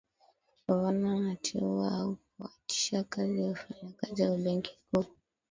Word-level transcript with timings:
gavana 0.67 1.11
anateua 1.13 1.91
au 1.97 2.15
kuwaachisha 2.15 3.03
kazi 3.03 3.41
wafanyakazi 3.41 4.23
wa 4.23 4.37
benki 4.37 4.79
kuu 4.93 5.05